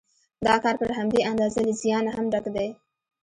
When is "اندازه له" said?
1.31-1.71